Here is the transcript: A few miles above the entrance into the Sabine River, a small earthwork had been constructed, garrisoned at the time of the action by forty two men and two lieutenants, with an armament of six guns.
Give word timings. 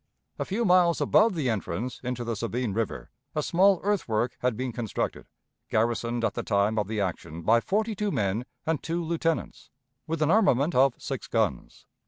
A 0.39 0.45
few 0.45 0.65
miles 0.65 0.99
above 0.99 1.35
the 1.35 1.47
entrance 1.47 2.01
into 2.03 2.23
the 2.23 2.35
Sabine 2.35 2.73
River, 2.73 3.11
a 3.35 3.43
small 3.43 3.79
earthwork 3.83 4.35
had 4.39 4.57
been 4.57 4.71
constructed, 4.71 5.27
garrisoned 5.69 6.25
at 6.25 6.33
the 6.33 6.41
time 6.41 6.79
of 6.79 6.87
the 6.87 6.99
action 6.99 7.43
by 7.43 7.59
forty 7.59 7.93
two 7.93 8.09
men 8.09 8.45
and 8.65 8.81
two 8.81 9.03
lieutenants, 9.03 9.69
with 10.07 10.23
an 10.23 10.31
armament 10.31 10.73
of 10.73 10.95
six 10.97 11.27
guns. 11.27 11.85